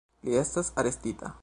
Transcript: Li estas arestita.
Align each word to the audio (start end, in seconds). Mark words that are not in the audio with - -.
Li 0.29 0.39
estas 0.43 0.73
arestita. 0.85 1.35